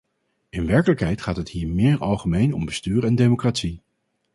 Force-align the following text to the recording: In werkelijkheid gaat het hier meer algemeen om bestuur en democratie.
In 0.49 0.65
werkelijkheid 0.65 1.21
gaat 1.21 1.35
het 1.37 1.49
hier 1.49 1.67
meer 1.67 1.97
algemeen 1.99 2.53
om 2.53 2.65
bestuur 2.65 3.05
en 3.05 3.15
democratie. 3.15 3.81